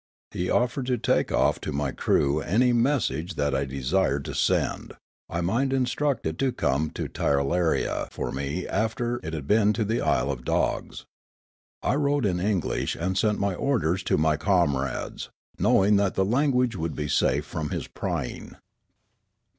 He 0.31 0.49
offered 0.49 0.87
to 0.87 0.97
take 0.97 1.31
off 1.31 1.61
to 1.61 1.71
my 1.71 1.91
crew 1.91 2.39
any 2.39 2.73
message 2.73 3.35
that 3.35 3.53
I 3.53 3.67
ii6 3.67 3.69
Riallaro 3.69 3.73
desired 3.75 4.25
to 4.25 4.33
send; 4.33 4.93
I 5.29 5.41
might 5.41 5.71
instruct 5.71 6.25
it 6.25 6.39
to 6.39 6.51
come 6.51 6.89
to 6.95 7.07
Tirralaria 7.07 8.09
for 8.11 8.31
me 8.31 8.67
after 8.67 9.17
it 9.21 9.35
had 9.35 9.45
been 9.45 9.73
to 9.73 9.85
the 9.85 10.01
isle 10.01 10.31
of 10.31 10.43
dogs. 10.43 11.05
I 11.83 11.93
wrote 11.97 12.25
in 12.25 12.39
English, 12.39 12.95
and 12.95 13.15
sent 13.15 13.37
my 13.37 13.53
orders 13.53 14.01
to 14.05 14.17
ray 14.17 14.37
comrades, 14.37 15.29
knowing 15.59 15.97
that 15.97 16.15
the 16.15 16.25
language 16.25 16.75
would 16.75 16.95
be 16.95 17.07
safe 17.07 17.45
from 17.45 17.69
his 17.69 17.85
prying. 17.87 18.55